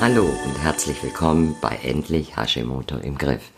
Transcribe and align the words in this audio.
Hallo 0.00 0.24
und 0.44 0.58
herzlich 0.60 1.00
willkommen 1.02 1.54
bei 1.60 1.78
Endlich 1.84 2.36
Hashimoto 2.36 2.96
im 2.96 3.16
Griff, 3.16 3.50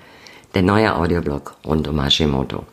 der 0.54 0.62
neue 0.62 0.94
Audioblog 0.94 1.56
rund 1.64 1.88
um 1.88 2.02
Hashimoto. 2.02 2.66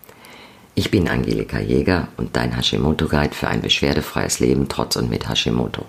Ich 0.76 0.92
bin 0.92 1.08
Angelika 1.08 1.60
Jäger 1.60 2.10
und 2.18 2.36
dein 2.36 2.56
Hashimoto-Guide 2.56 3.34
für 3.34 3.48
ein 3.48 3.62
beschwerdefreies 3.62 4.40
Leben 4.40 4.68
trotz 4.68 4.98
und 4.98 5.10
mit 5.10 5.30
Hashimoto. 5.30 5.86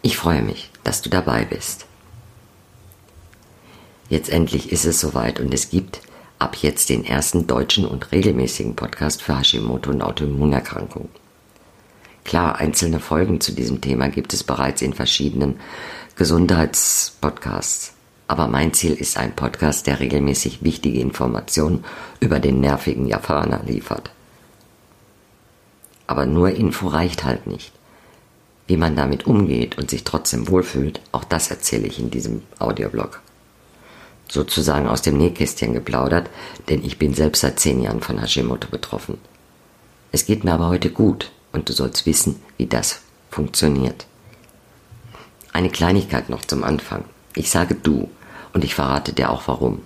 Ich 0.00 0.16
freue 0.16 0.42
mich, 0.42 0.70
dass 0.82 1.02
du 1.02 1.10
dabei 1.10 1.44
bist. 1.44 1.84
Jetzt 4.08 4.30
endlich 4.30 4.72
ist 4.72 4.86
es 4.86 4.98
soweit 5.00 5.40
und 5.40 5.52
es 5.52 5.68
gibt 5.68 6.00
ab 6.38 6.56
jetzt 6.56 6.88
den 6.88 7.04
ersten 7.04 7.46
deutschen 7.46 7.84
und 7.84 8.12
regelmäßigen 8.12 8.74
Podcast 8.76 9.22
für 9.22 9.38
Hashimoto 9.38 9.90
und 9.90 10.00
Autoimmunerkrankungen. 10.00 11.27
Klar, 12.28 12.56
einzelne 12.56 13.00
Folgen 13.00 13.40
zu 13.40 13.52
diesem 13.52 13.80
Thema 13.80 14.10
gibt 14.10 14.34
es 14.34 14.44
bereits 14.44 14.82
in 14.82 14.92
verschiedenen 14.92 15.58
Gesundheitspodcasts. 16.14 17.94
Aber 18.26 18.48
mein 18.48 18.74
Ziel 18.74 18.92
ist 18.92 19.16
ein 19.16 19.34
Podcast, 19.34 19.86
der 19.86 19.98
regelmäßig 19.98 20.62
wichtige 20.62 21.00
Informationen 21.00 21.86
über 22.20 22.38
den 22.38 22.60
nervigen 22.60 23.06
Japaner 23.06 23.62
liefert. 23.64 24.10
Aber 26.06 26.26
nur 26.26 26.50
Info 26.50 26.88
reicht 26.88 27.24
halt 27.24 27.46
nicht. 27.46 27.72
Wie 28.66 28.76
man 28.76 28.94
damit 28.94 29.26
umgeht 29.26 29.78
und 29.78 29.88
sich 29.88 30.04
trotzdem 30.04 30.48
wohlfühlt, 30.48 31.00
auch 31.12 31.24
das 31.24 31.50
erzähle 31.50 31.86
ich 31.86 31.98
in 31.98 32.10
diesem 32.10 32.42
Audioblog. 32.58 33.22
Sozusagen 34.28 34.86
aus 34.86 35.00
dem 35.00 35.16
Nähkästchen 35.16 35.72
geplaudert, 35.72 36.28
denn 36.68 36.84
ich 36.84 36.98
bin 36.98 37.14
selbst 37.14 37.40
seit 37.40 37.58
zehn 37.58 37.80
Jahren 37.80 38.02
von 38.02 38.20
Hashimoto 38.20 38.68
betroffen. 38.68 39.16
Es 40.12 40.26
geht 40.26 40.44
mir 40.44 40.52
aber 40.52 40.68
heute 40.68 40.90
gut 40.90 41.30
und 41.58 41.68
du 41.68 41.72
sollst 41.72 42.06
wissen, 42.06 42.36
wie 42.56 42.66
das 42.66 43.00
funktioniert. 43.30 44.06
Eine 45.52 45.70
Kleinigkeit 45.70 46.30
noch 46.30 46.44
zum 46.44 46.62
Anfang. 46.64 47.04
Ich 47.34 47.50
sage 47.50 47.74
du 47.74 48.08
und 48.52 48.64
ich 48.64 48.74
verrate 48.74 49.12
dir 49.12 49.30
auch 49.30 49.42
warum. 49.46 49.82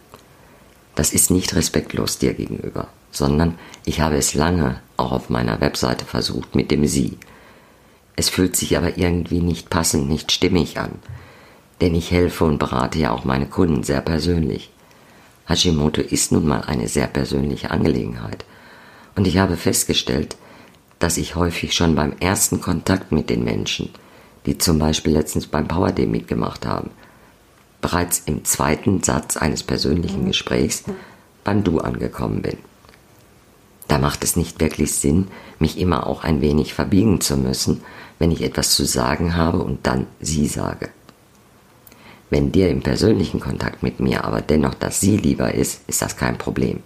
Das 0.94 1.12
ist 1.12 1.30
nicht 1.30 1.54
respektlos 1.54 2.18
dir 2.18 2.34
gegenüber, 2.34 2.88
sondern 3.10 3.58
ich 3.84 4.00
habe 4.00 4.16
es 4.16 4.34
lange 4.34 4.80
auch 4.98 5.12
auf 5.12 5.30
meiner 5.30 5.60
Webseite 5.60 6.04
versucht 6.04 6.54
mit 6.54 6.70
dem 6.70 6.86
Sie. 6.86 7.16
Es 8.16 8.28
fühlt 8.28 8.54
sich 8.54 8.76
aber 8.76 8.98
irgendwie 8.98 9.40
nicht 9.40 9.70
passend, 9.70 10.08
nicht 10.08 10.30
stimmig 10.30 10.78
an, 10.78 10.92
denn 11.80 11.94
ich 11.94 12.10
helfe 12.10 12.44
und 12.44 12.58
berate 12.58 12.98
ja 12.98 13.12
auch 13.12 13.24
meine 13.24 13.46
Kunden 13.46 13.82
sehr 13.82 14.02
persönlich. 14.02 14.70
Hashimoto 15.46 16.02
ist 16.02 16.30
nun 16.32 16.46
mal 16.46 16.60
eine 16.60 16.88
sehr 16.88 17.06
persönliche 17.06 17.70
Angelegenheit 17.70 18.44
und 19.16 19.26
ich 19.26 19.38
habe 19.38 19.56
festgestellt, 19.56 20.36
dass 21.02 21.16
ich 21.16 21.34
häufig 21.34 21.74
schon 21.74 21.96
beim 21.96 22.12
ersten 22.20 22.60
Kontakt 22.60 23.10
mit 23.10 23.28
den 23.28 23.42
Menschen, 23.42 23.90
die 24.46 24.58
zum 24.58 24.78
Beispiel 24.78 25.12
letztens 25.12 25.48
beim 25.48 25.66
Power 25.66 25.90
Day 25.90 26.06
mitgemacht 26.06 26.64
haben, 26.64 26.90
bereits 27.80 28.22
im 28.26 28.44
zweiten 28.44 29.02
Satz 29.02 29.36
eines 29.36 29.64
persönlichen 29.64 30.26
Gesprächs 30.26 30.84
beim 31.42 31.64
Du 31.64 31.80
angekommen 31.80 32.42
bin. 32.42 32.56
Da 33.88 33.98
macht 33.98 34.22
es 34.22 34.36
nicht 34.36 34.60
wirklich 34.60 34.92
Sinn, 34.92 35.26
mich 35.58 35.76
immer 35.76 36.06
auch 36.06 36.22
ein 36.22 36.40
wenig 36.40 36.72
verbiegen 36.72 37.20
zu 37.20 37.36
müssen, 37.36 37.82
wenn 38.20 38.30
ich 38.30 38.42
etwas 38.42 38.72
zu 38.74 38.84
sagen 38.84 39.34
habe 39.34 39.58
und 39.58 39.84
dann 39.88 40.06
Sie 40.20 40.46
sage. 40.46 40.90
Wenn 42.30 42.52
dir 42.52 42.70
im 42.70 42.80
persönlichen 42.80 43.40
Kontakt 43.40 43.82
mit 43.82 43.98
mir 43.98 44.24
aber 44.24 44.40
dennoch 44.40 44.74
das 44.74 45.00
Sie 45.00 45.16
lieber 45.16 45.52
ist, 45.52 45.82
ist 45.88 46.00
das 46.00 46.16
kein 46.16 46.38
Problem. 46.38 46.80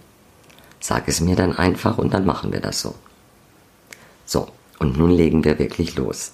Sag 0.79 1.07
es 1.07 1.21
mir 1.21 1.35
dann 1.35 1.55
einfach 1.55 1.99
und 1.99 2.15
dann 2.15 2.25
machen 2.25 2.51
wir 2.51 2.61
das 2.61 2.81
so. 2.81 2.95
So, 4.27 4.49
und 4.77 4.97
nun 4.97 5.09
legen 5.09 5.45
wir 5.45 5.57
wirklich 5.57 5.95
los. 5.95 6.33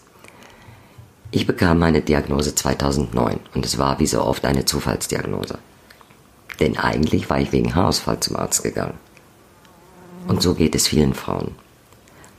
Ich 1.30 1.48
bekam 1.48 1.78
meine 1.80 2.02
Diagnose 2.02 2.56
2009 2.56 3.40
und 3.54 3.66
es 3.66 3.78
war 3.78 4.00
wie 4.00 4.08
so 4.08 4.22
oft 4.24 4.46
eine 4.46 4.66
Zufallsdiagnose. 4.66 5.60
Denn 6.60 6.78
eigentlich 6.78 7.30
war 7.30 7.40
ich 7.40 7.52
wegen 7.52 7.76
Haarausfall 7.76 8.20
zum 8.20 8.36
Arzt 8.36 8.64
gegangen. 8.64 8.98
Und 10.28 10.42
so 10.42 10.56
geht 10.56 10.74
es 10.76 10.88
vielen 10.88 11.14
Frauen. 11.14 11.52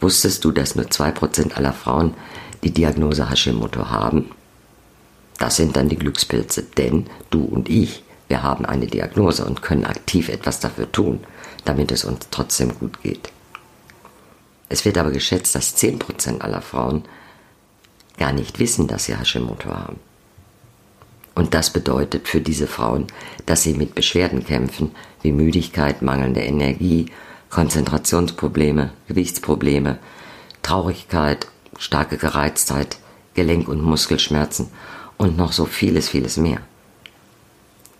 Wusstest 0.00 0.44
du, 0.44 0.50
dass 0.50 0.74
nur 0.74 0.86
2% 0.86 1.54
aller 1.54 1.72
Frauen 1.72 2.14
die 2.64 2.72
Diagnose 2.72 3.30
Hashimoto 3.30 3.90
haben? 3.90 4.30
Das 5.38 5.56
sind 5.56 5.76
dann 5.76 5.88
die 5.88 5.98
Glückspilze, 5.98 6.62
denn 6.62 7.06
du 7.30 7.44
und 7.44 7.68
ich, 7.68 8.02
wir 8.26 8.42
haben 8.42 8.64
eine 8.64 8.86
Diagnose 8.86 9.44
und 9.44 9.62
können 9.62 9.84
aktiv 9.84 10.28
etwas 10.28 10.58
dafür 10.58 10.90
tun, 10.90 11.20
damit 11.64 11.92
es 11.92 12.04
uns 12.04 12.26
trotzdem 12.30 12.76
gut 12.78 13.02
geht. 13.02 13.30
Es 14.74 14.84
wird 14.84 14.98
aber 14.98 15.12
geschätzt, 15.12 15.54
dass 15.54 15.76
10% 15.76 16.40
aller 16.40 16.60
Frauen 16.60 17.04
gar 18.18 18.32
nicht 18.32 18.58
wissen, 18.58 18.88
dass 18.88 19.04
sie 19.04 19.16
Hashimoto 19.16 19.70
haben. 19.70 20.00
Und 21.36 21.54
das 21.54 21.72
bedeutet 21.72 22.26
für 22.26 22.40
diese 22.40 22.66
Frauen, 22.66 23.06
dass 23.46 23.62
sie 23.62 23.74
mit 23.74 23.94
Beschwerden 23.94 24.44
kämpfen, 24.44 24.90
wie 25.22 25.30
Müdigkeit, 25.30 26.02
mangelnde 26.02 26.40
Energie, 26.40 27.06
Konzentrationsprobleme, 27.50 28.90
Gewichtsprobleme, 29.06 30.00
Traurigkeit, 30.62 31.46
starke 31.78 32.16
Gereiztheit, 32.16 32.96
Gelenk- 33.36 33.68
und 33.68 33.80
Muskelschmerzen 33.80 34.72
und 35.18 35.36
noch 35.36 35.52
so 35.52 35.66
vieles, 35.66 36.08
vieles 36.08 36.36
mehr. 36.36 36.62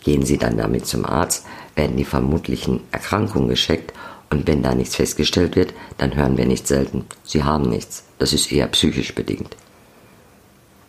Gehen 0.00 0.26
Sie 0.26 0.38
dann 0.38 0.56
damit 0.56 0.86
zum 0.86 1.04
Arzt, 1.04 1.46
werden 1.76 1.96
die 1.96 2.04
vermutlichen 2.04 2.80
Erkrankungen 2.90 3.48
gescheckt 3.48 3.92
und 4.30 4.46
wenn 4.46 4.62
da 4.62 4.74
nichts 4.74 4.96
festgestellt 4.96 5.56
wird, 5.56 5.74
dann 5.98 6.14
hören 6.14 6.36
wir 6.36 6.46
nicht 6.46 6.66
selten, 6.66 7.04
Sie 7.24 7.44
haben 7.44 7.68
nichts. 7.68 8.04
Das 8.18 8.32
ist 8.32 8.50
eher 8.50 8.66
psychisch 8.68 9.14
bedingt. 9.14 9.56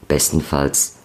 Bestenfalls 0.08 0.96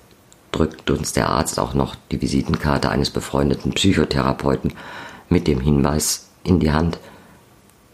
drückt 0.53 0.91
uns 0.91 1.13
der 1.13 1.29
Arzt 1.29 1.59
auch 1.59 1.75
noch 1.75 1.95
die 2.11 2.21
Visitenkarte 2.21 2.91
eines 2.91 3.11
befreundeten 3.11 3.73
Psychotherapeuten 3.73 4.73
mit 5.29 5.47
dem 5.47 5.61
Hinweis 5.61 6.29
in 6.45 6.61
die 6.61 6.73
Hand, 6.73 6.99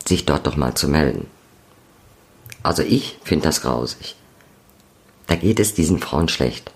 sich 0.06 0.24
dort 0.24 0.46
doch 0.46 0.56
mal 0.56 0.74
zu 0.74 0.88
melden. 0.88 1.26
Also 2.62 2.82
ich 2.82 3.18
finde 3.22 3.44
das 3.44 3.62
grausig. 3.62 4.16
Da 5.26 5.36
geht 5.36 5.60
es 5.60 5.74
diesen 5.74 5.98
Frauen 5.98 6.28
schlecht. 6.28 6.72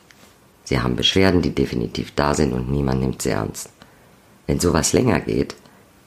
Sie 0.64 0.80
haben 0.80 0.96
Beschwerden, 0.96 1.42
die 1.42 1.54
definitiv 1.54 2.12
da 2.14 2.34
sind 2.34 2.52
und 2.52 2.70
niemand 2.70 3.00
nimmt 3.00 3.22
sie 3.22 3.30
ernst. 3.30 3.70
Wenn 4.46 4.60
sowas 4.60 4.92
länger 4.92 5.20
geht, 5.20 5.56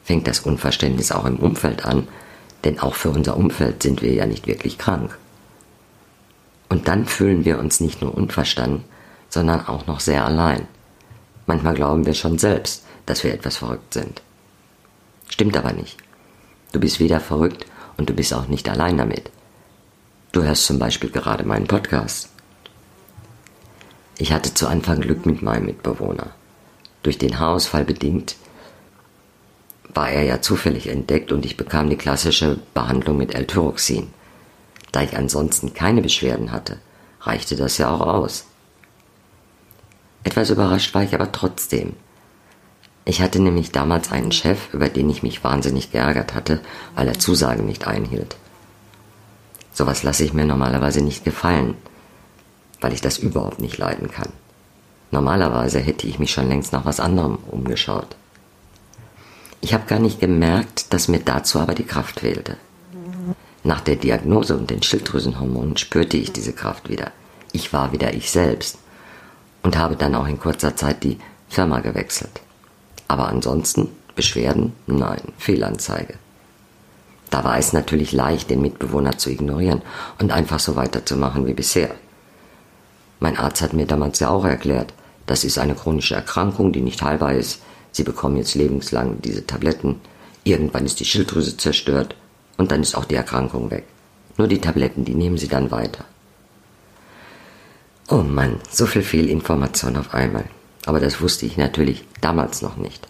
fängt 0.03 0.27
das 0.27 0.41
Unverständnis 0.41 1.11
auch 1.11 1.25
im 1.25 1.37
Umfeld 1.37 1.85
an, 1.85 2.07
denn 2.63 2.79
auch 2.79 2.95
für 2.95 3.09
unser 3.09 3.37
Umfeld 3.37 3.83
sind 3.83 4.01
wir 4.01 4.13
ja 4.13 4.25
nicht 4.25 4.47
wirklich 4.47 4.77
krank. 4.77 5.17
Und 6.69 6.87
dann 6.87 7.05
fühlen 7.05 7.45
wir 7.45 7.59
uns 7.59 7.79
nicht 7.79 8.01
nur 8.01 8.15
unverstanden, 8.15 8.83
sondern 9.29 9.67
auch 9.67 9.87
noch 9.87 9.99
sehr 9.99 10.25
allein. 10.25 10.67
Manchmal 11.45 11.73
glauben 11.73 12.05
wir 12.05 12.13
schon 12.13 12.37
selbst, 12.37 12.83
dass 13.05 13.23
wir 13.23 13.33
etwas 13.33 13.57
verrückt 13.57 13.93
sind. 13.93 14.21
Stimmt 15.29 15.57
aber 15.57 15.73
nicht. 15.73 15.97
Du 16.71 16.79
bist 16.79 16.99
weder 16.99 17.19
verrückt 17.19 17.65
und 17.97 18.09
du 18.09 18.13
bist 18.13 18.33
auch 18.33 18.47
nicht 18.47 18.69
allein 18.69 18.97
damit. 18.97 19.29
Du 20.31 20.41
hörst 20.41 20.65
zum 20.65 20.79
Beispiel 20.79 21.11
gerade 21.11 21.43
meinen 21.43 21.67
Podcast. 21.67 22.29
Ich 24.17 24.31
hatte 24.31 24.53
zu 24.53 24.67
Anfang 24.67 25.01
Glück 25.01 25.25
mit 25.25 25.41
meinem 25.41 25.65
Mitbewohner. 25.65 26.31
Durch 27.03 27.17
den 27.17 27.39
Haarausfall 27.39 27.83
bedingt 27.83 28.35
war 29.93 30.09
er 30.09 30.23
ja 30.23 30.41
zufällig 30.41 30.87
entdeckt 30.87 31.31
und 31.31 31.45
ich 31.45 31.57
bekam 31.57 31.89
die 31.89 31.97
klassische 31.97 32.59
Behandlung 32.73 33.17
mit 33.17 33.35
L-Tyroxin. 33.35 34.09
Da 34.91 35.01
ich 35.01 35.17
ansonsten 35.17 35.73
keine 35.73 36.01
Beschwerden 36.01 36.51
hatte, 36.51 36.79
reichte 37.21 37.55
das 37.55 37.77
ja 37.77 37.89
auch 37.89 38.01
aus. 38.01 38.45
Etwas 40.23 40.49
überrascht 40.49 40.93
war 40.93 41.03
ich 41.03 41.13
aber 41.13 41.31
trotzdem. 41.31 41.93
Ich 43.05 43.21
hatte 43.21 43.41
nämlich 43.41 43.71
damals 43.71 44.11
einen 44.11 44.31
Chef, 44.31 44.73
über 44.73 44.87
den 44.87 45.09
ich 45.09 45.23
mich 45.23 45.43
wahnsinnig 45.43 45.91
geärgert 45.91 46.33
hatte, 46.33 46.61
weil 46.95 47.07
er 47.07 47.19
Zusagen 47.19 47.65
nicht 47.65 47.85
einhielt. 47.85 48.37
Sowas 49.73 50.03
lasse 50.03 50.23
ich 50.23 50.33
mir 50.33 50.45
normalerweise 50.45 51.01
nicht 51.01 51.25
gefallen, 51.25 51.75
weil 52.79 52.93
ich 52.93 53.01
das 53.01 53.17
überhaupt 53.17 53.59
nicht 53.59 53.77
leiden 53.77 54.09
kann. 54.09 54.29
Normalerweise 55.11 55.79
hätte 55.79 56.07
ich 56.07 56.19
mich 56.19 56.31
schon 56.31 56.47
längst 56.47 56.71
nach 56.71 56.85
was 56.85 56.99
anderem 56.99 57.37
umgeschaut. 57.51 58.15
Ich 59.63 59.73
habe 59.73 59.85
gar 59.85 59.99
nicht 59.99 60.19
gemerkt, 60.19 60.91
dass 60.91 61.07
mir 61.07 61.19
dazu 61.19 61.57
aber 61.57 61.73
die 61.73 61.85
Kraft 61.85 62.19
fehlte. 62.19 62.57
Nach 63.63 63.79
der 63.79 63.95
Diagnose 63.95 64.57
und 64.57 64.69
den 64.69 64.83
Schilddrüsenhormonen 64.83 65.77
spürte 65.77 66.17
ich 66.17 66.33
diese 66.33 66.51
Kraft 66.51 66.89
wieder. 66.89 67.13
Ich 67.53 67.71
war 67.71 67.93
wieder 67.93 68.13
ich 68.13 68.29
selbst 68.29 68.77
und 69.61 69.77
habe 69.77 69.95
dann 69.95 70.15
auch 70.15 70.27
in 70.27 70.37
kurzer 70.37 70.75
Zeit 70.75 71.05
die 71.05 71.17
Firma 71.47 71.79
gewechselt. 71.79 72.41
Aber 73.07 73.29
ansonsten 73.29 73.87
Beschwerden? 74.15 74.73
Nein, 74.85 75.21
Fehlanzeige. 75.37 76.15
Da 77.29 77.45
war 77.45 77.57
es 77.57 77.71
natürlich 77.71 78.11
leicht, 78.11 78.49
den 78.49 78.61
Mitbewohner 78.61 79.17
zu 79.17 79.29
ignorieren 79.29 79.81
und 80.19 80.33
einfach 80.33 80.59
so 80.59 80.75
weiterzumachen 80.75 81.47
wie 81.47 81.53
bisher. 81.53 81.95
Mein 83.21 83.37
Arzt 83.37 83.61
hat 83.61 83.71
mir 83.71 83.85
damals 83.85 84.19
ja 84.19 84.27
auch 84.27 84.43
erklärt, 84.43 84.93
das 85.25 85.45
ist 85.45 85.57
eine 85.57 85.73
chronische 85.73 86.15
Erkrankung, 86.15 86.73
die 86.73 86.81
nicht 86.81 87.01
heilbar 87.01 87.31
ist. 87.31 87.61
Sie 87.93 88.03
bekommen 88.03 88.35
jetzt 88.35 88.55
lebenslang 88.55 89.21
diese 89.21 89.47
Tabletten. 89.47 90.01
Irgendwann 90.43 90.85
ist 90.85 90.99
die 90.99 91.05
Schilddrüse 91.05 91.55
zerstört 91.55 92.15
und 92.57 92.71
dann 92.71 92.81
ist 92.81 92.95
auch 92.95 93.05
die 93.05 93.15
Erkrankung 93.15 93.71
weg. 93.71 93.85
Nur 94.37 94.47
die 94.47 94.59
Tabletten, 94.59 95.05
die 95.05 95.15
nehmen 95.15 95.37
sie 95.37 95.47
dann 95.47 95.71
weiter. 95.71 96.03
Oh 98.09 98.23
Mann, 98.23 98.59
so 98.69 98.85
viel 98.85 99.03
Fehlinformation 99.03 99.95
auf 99.95 100.13
einmal. 100.13 100.45
Aber 100.85 100.99
das 100.99 101.21
wusste 101.21 101.45
ich 101.45 101.55
natürlich 101.55 102.03
damals 102.19 102.61
noch 102.61 102.75
nicht. 102.75 103.07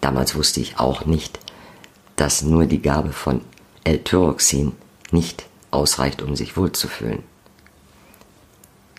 Damals 0.00 0.36
wusste 0.36 0.60
ich 0.60 0.78
auch 0.78 1.06
nicht, 1.06 1.40
dass 2.14 2.42
nur 2.42 2.66
die 2.66 2.82
Gabe 2.82 3.12
von 3.12 3.40
L-Tyroxin 3.84 4.72
nicht 5.10 5.46
ausreicht, 5.70 6.22
um 6.22 6.36
sich 6.36 6.56
wohlzufühlen. 6.56 7.22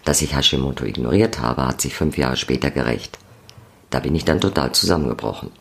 Dass 0.04 0.22
ich 0.22 0.36
Hashimoto 0.36 0.86
ignoriert 0.86 1.40
habe, 1.40 1.68
hat 1.68 1.82
sich 1.82 1.96
fünf 1.96 2.18
Jahre 2.18 2.38
später 2.38 2.72
gerecht. 2.72 3.18
Da 3.90 4.00
bin 4.00 4.16
ich 4.16 4.26
dann 4.26 4.42
total 4.42 4.72
zusammengebrochen. 4.74 5.52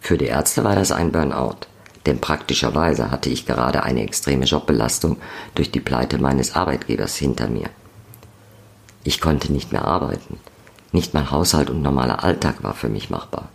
Für 0.00 0.16
die 0.16 0.26
Ärzte 0.26 0.64
war 0.64 0.74
das 0.74 0.92
ein 0.92 1.12
Burnout, 1.12 1.66
denn 2.06 2.20
praktischerweise 2.20 3.10
hatte 3.10 3.28
ich 3.28 3.46
gerade 3.46 3.82
eine 3.82 4.02
extreme 4.02 4.44
Jobbelastung 4.44 5.16
durch 5.54 5.70
die 5.70 5.80
Pleite 5.80 6.18
meines 6.18 6.54
Arbeitgebers 6.54 7.16
hinter 7.16 7.48
mir. 7.48 7.68
Ich 9.04 9.20
konnte 9.20 9.52
nicht 9.52 9.72
mehr 9.72 9.84
arbeiten. 9.84 10.38
Nicht 10.92 11.14
mal 11.14 11.30
Haushalt 11.30 11.70
und 11.70 11.82
normaler 11.82 12.24
Alltag 12.24 12.62
war 12.62 12.74
für 12.74 12.88
mich 12.88 13.10
machbar. 13.10 13.48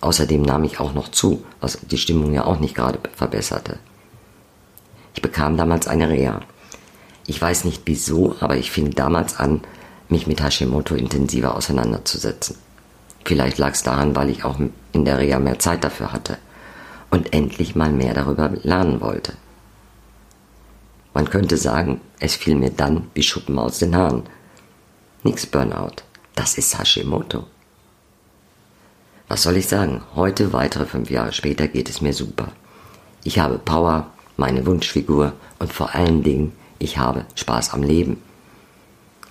Außerdem 0.00 0.42
nahm 0.42 0.64
ich 0.64 0.78
auch 0.78 0.92
noch 0.92 1.08
zu, 1.08 1.44
was 1.60 1.78
die 1.90 1.98
Stimmung 1.98 2.32
ja 2.32 2.44
auch 2.44 2.60
nicht 2.60 2.74
gerade 2.74 2.98
verbesserte. 3.14 3.78
Ich 5.14 5.22
bekam 5.22 5.56
damals 5.56 5.88
eine 5.88 6.08
Reha. 6.08 6.40
Ich 7.26 7.40
weiß 7.40 7.64
nicht 7.64 7.82
wieso, 7.86 8.36
aber 8.40 8.56
ich 8.56 8.70
fing 8.70 8.90
damals 8.90 9.38
an, 9.38 9.62
mich 10.08 10.26
mit 10.26 10.42
Hashimoto 10.42 10.94
intensiver 10.94 11.56
auseinanderzusetzen. 11.56 12.56
Vielleicht 13.26 13.58
lag 13.58 13.72
es 13.72 13.82
daran, 13.82 14.14
weil 14.14 14.30
ich 14.30 14.44
auch 14.44 14.56
in 14.92 15.04
der 15.04 15.18
Reha 15.18 15.40
mehr 15.40 15.58
Zeit 15.58 15.82
dafür 15.82 16.12
hatte 16.12 16.38
und 17.10 17.32
endlich 17.32 17.74
mal 17.74 17.90
mehr 17.90 18.14
darüber 18.14 18.50
lernen 18.62 19.00
wollte. 19.00 19.32
Man 21.12 21.28
könnte 21.28 21.56
sagen, 21.56 22.00
es 22.20 22.36
fiel 22.36 22.54
mir 22.54 22.70
dann 22.70 23.10
wie 23.14 23.24
Schuppen 23.24 23.58
aus 23.58 23.80
den 23.80 23.96
Haaren. 23.96 24.22
Nix 25.24 25.44
Burnout, 25.44 26.04
das 26.36 26.56
ist 26.56 26.78
Hashimoto. 26.78 27.48
Was 29.26 29.42
soll 29.42 29.56
ich 29.56 29.66
sagen? 29.66 30.02
Heute, 30.14 30.52
weitere 30.52 30.86
fünf 30.86 31.10
Jahre 31.10 31.32
später, 31.32 31.66
geht 31.66 31.90
es 31.90 32.00
mir 32.00 32.12
super. 32.12 32.52
Ich 33.24 33.40
habe 33.40 33.58
Power, 33.58 34.06
meine 34.36 34.64
Wunschfigur 34.66 35.32
und 35.58 35.72
vor 35.72 35.96
allen 35.96 36.22
Dingen, 36.22 36.52
ich 36.78 36.98
habe 36.98 37.24
Spaß 37.34 37.74
am 37.74 37.82
Leben. 37.82 38.22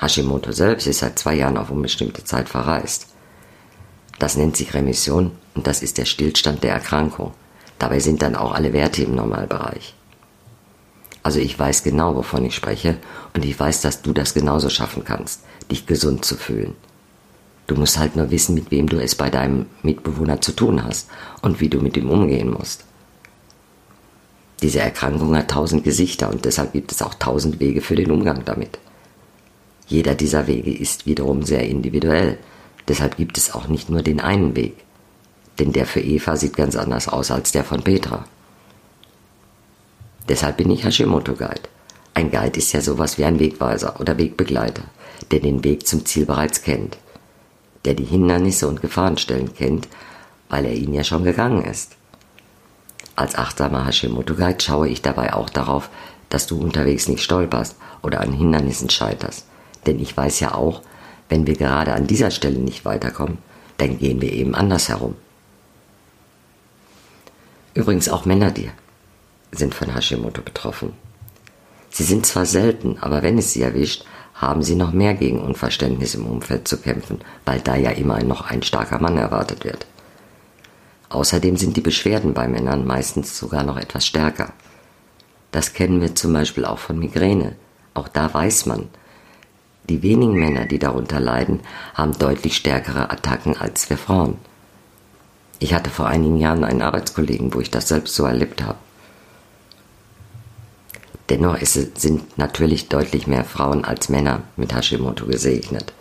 Hashimoto 0.01 0.51
selbst 0.51 0.86
ist 0.86 1.00
seit 1.00 1.18
zwei 1.18 1.36
Jahren 1.36 1.57
auf 1.57 1.71
unbestimmte 1.71 2.25
Zeit 2.25 2.50
verreist. 2.50 3.15
Das 4.20 4.38
nennt 4.38 4.56
sich 4.56 4.74
Remission 4.74 5.32
und 5.54 5.68
das 5.68 5.82
ist 5.82 5.98
der 5.98 6.06
Stillstand 6.06 6.64
der 6.64 6.74
Erkrankung. 6.74 7.34
Dabei 7.80 8.00
sind 8.00 8.22
dann 8.22 8.36
auch 8.36 8.54
alle 8.54 8.74
Werte 8.74 9.04
im 9.04 9.16
Normalbereich. 9.16 9.94
Also 11.24 11.40
ich 11.40 11.58
weiß 11.58 11.84
genau, 11.84 12.16
wovon 12.16 12.46
ich 12.46 12.56
spreche 12.56 12.98
und 13.34 13.44
ich 13.44 13.60
weiß, 13.60 13.82
dass 13.82 14.02
du 14.02 14.14
das 14.14 14.34
genauso 14.34 14.70
schaffen 14.70 15.04
kannst, 15.04 15.42
dich 15.72 15.86
gesund 15.86 16.24
zu 16.24 16.36
fühlen. 16.36 16.76
Du 17.68 17.76
musst 17.76 17.98
halt 17.98 18.16
nur 18.16 18.30
wissen, 18.30 18.54
mit 18.54 18.70
wem 18.70 18.88
du 18.88 19.00
es 19.00 19.16
bei 19.16 19.30
deinem 19.30 19.66
Mitbewohner 19.82 20.40
zu 20.40 20.52
tun 20.52 20.84
hast 20.84 21.10
und 21.42 21.60
wie 21.60 21.70
du 21.70 21.82
mit 21.82 21.98
ihm 21.98 22.12
umgehen 22.12 22.52
musst. 22.52 22.86
Diese 24.62 24.80
Erkrankung 24.80 25.36
hat 25.36 25.50
tausend 25.50 25.84
Gesichter 25.84 26.30
und 26.30 26.46
deshalb 26.46 26.74
gibt 26.74 26.92
es 26.92 27.02
auch 27.02 27.16
tausend 27.16 27.60
Wege 27.60 27.82
für 27.82 27.96
den 27.96 28.12
Umgang 28.12 28.46
damit. 28.46 28.80
Jeder 29.88 30.16
dieser 30.16 30.48
Wege 30.48 30.76
ist 30.76 31.06
wiederum 31.06 31.44
sehr 31.44 31.68
individuell, 31.68 32.38
deshalb 32.88 33.18
gibt 33.18 33.38
es 33.38 33.54
auch 33.54 33.68
nicht 33.68 33.90
nur 33.90 34.02
den 34.02 34.20
einen 34.20 34.56
Weg, 34.56 34.76
denn 35.60 35.72
der 35.72 35.86
für 35.86 36.02
Eva 36.02 36.36
sieht 36.36 36.56
ganz 36.56 36.76
anders 36.76 37.08
aus 37.08 37.32
als 37.32 37.52
der 37.52 37.64
von 37.64 37.84
Petra. 37.84 38.26
Deshalb 40.28 40.58
bin 40.58 40.72
ich 40.72 40.84
Hashimoto 40.84 41.34
Guide. 41.34 41.70
Ein 42.14 42.32
Guide 42.32 42.58
ist 42.58 42.72
ja 42.74 42.82
sowas 42.82 43.18
wie 43.18 43.26
ein 43.26 43.40
Wegweiser 43.40 44.00
oder 44.00 44.18
Wegbegleiter, 44.18 44.84
der 45.32 45.40
den 45.40 45.64
Weg 45.64 45.86
zum 45.86 46.06
Ziel 46.06 46.26
bereits 46.26 46.62
kennt 46.62 46.98
der 47.86 47.94
die 47.94 48.04
Hindernisse 48.04 48.68
und 48.68 48.82
Gefahrenstellen 48.82 49.54
kennt, 49.54 49.88
weil 50.50 50.66
er 50.66 50.74
ihn 50.74 50.94
ja 50.94 51.04
schon 51.04 51.24
gegangen 51.24 51.64
ist. 51.64 51.96
Als 53.16 53.36
achtsamer 53.36 53.86
Hashimoto-Guide 53.86 54.62
schaue 54.62 54.90
ich 54.90 55.02
dabei 55.02 55.34
auch 55.34 55.50
darauf, 55.50 55.90
dass 56.30 56.48
du 56.48 56.60
unterwegs 56.60 57.08
nicht 57.08 57.24
stolperst 57.24 57.78
oder 58.02 58.20
an 58.20 58.34
Hindernissen 58.34 58.90
scheiterst. 58.90 59.46
Denn 59.86 60.00
ich 60.00 60.18
weiß 60.18 60.40
ja 60.42 60.54
auch, 60.54 60.81
wenn 61.30 61.48
wir 61.48 61.56
gerade 61.56 61.94
an 61.94 62.07
dieser 62.07 62.31
Stelle 62.31 62.60
nicht 62.60 62.86
weiterkommen, 62.86 63.39
dann 63.77 63.98
gehen 63.98 64.22
wir 64.22 64.31
eben 64.31 64.56
anders 64.56 64.89
herum. 64.89 65.16
Übrigens 67.74 68.07
auch 68.10 68.25
Männer, 68.25 68.51
die 68.51 68.69
sind 69.51 69.75
von 69.75 69.94
Hashimoto 69.94 70.42
betroffen. 70.42 70.94
Sie 71.89 72.04
sind 72.04 72.25
zwar 72.25 72.45
selten, 72.45 72.98
aber 73.00 73.22
wenn 73.22 73.38
es 73.38 73.54
sie 73.54 73.62
erwischt, 73.62 74.06
haben 74.33 74.63
sie 74.63 74.75
noch 74.75 74.92
mehr 74.92 75.13
gegen 75.13 75.42
Unverständnis 75.42 76.13
im 76.13 76.25
Umfeld 76.25 76.68
zu 76.68 76.77
kämpfen, 76.77 77.19
weil 77.45 77.62
da 77.62 77.75
ja 77.75 77.92
immerhin 77.92 78.28
noch 78.28 78.50
ein 78.50 78.63
starker 78.63 79.00
Mann 79.00 79.18
erwartet 79.18 79.63
wird. 79.63 79.86
Außerdem 81.10 81.56
sind 81.56 81.78
die 81.78 81.81
Beschwerden 81.81 82.33
bei 82.33 82.48
Männern 82.48 82.86
meistens 82.86 83.38
sogar 83.38 83.63
noch 83.63 83.78
etwas 83.78 84.06
stärker. 84.06 84.51
Das 85.51 85.74
kennen 85.74 86.01
wir 86.01 86.16
zum 86.16 86.33
Beispiel 86.33 86.66
auch 86.66 86.80
von 86.80 87.00
Migräne. 87.00 87.56
Auch 87.94 88.10
da 88.10 88.33
weiß 88.33 88.66
man, 88.66 88.89
die 89.90 90.02
wenigen 90.02 90.40
Männer, 90.40 90.66
die 90.66 90.80
darunter 90.80 91.20
leiden, 91.20 91.62
haben 91.94 92.18
deutlich 92.18 92.58
stärkere 92.58 93.12
Attacken 93.12 93.58
als 93.58 93.90
wir 93.90 93.98
Frauen. 93.98 94.38
Ich 95.60 95.74
hatte 95.74 95.90
vor 95.90 96.08
einigen 96.08 96.38
Jahren 96.38 96.64
einen 96.64 96.82
Arbeitskollegen, 96.82 97.54
wo 97.54 97.60
ich 97.60 97.72
das 97.72 97.88
selbst 97.88 98.16
so 98.16 98.26
erlebt 98.26 98.64
habe. 98.64 98.78
Dennoch 101.30 101.58
sind 101.60 102.38
natürlich 102.38 102.88
deutlich 102.88 103.26
mehr 103.26 103.46
Frauen 103.46 103.84
als 103.84 104.10
Männer 104.10 104.44
mit 104.58 104.76
Hashimoto 104.76 105.26
gesegnet. 105.26 105.94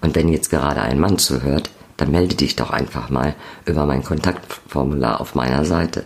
Und 0.00 0.16
wenn 0.16 0.28
jetzt 0.28 0.50
gerade 0.50 0.80
ein 0.80 0.98
Mann 0.98 1.18
zuhört, 1.18 1.70
dann 1.96 2.10
melde 2.10 2.34
dich 2.34 2.56
doch 2.56 2.70
einfach 2.70 3.10
mal 3.10 3.34
über 3.66 3.86
mein 3.86 4.02
Kontaktformular 4.02 5.20
auf 5.20 5.34
meiner 5.34 5.64
Seite. 5.64 6.04